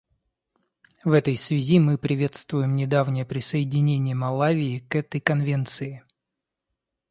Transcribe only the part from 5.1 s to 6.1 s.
Конвенции.